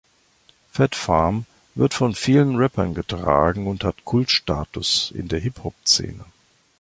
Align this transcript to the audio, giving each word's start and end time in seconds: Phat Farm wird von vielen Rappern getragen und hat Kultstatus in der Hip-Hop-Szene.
Phat 0.71 0.95
Farm 0.95 1.45
wird 1.75 1.93
von 1.93 2.15
vielen 2.15 2.55
Rappern 2.55 2.95
getragen 2.95 3.67
und 3.67 3.83
hat 3.83 4.03
Kultstatus 4.03 5.11
in 5.15 5.27
der 5.27 5.37
Hip-Hop-Szene. 5.39 6.25